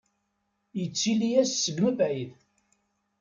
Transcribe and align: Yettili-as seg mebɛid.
Yettili-as 0.77 1.49
seg 1.63 1.77
mebɛid. 1.83 2.31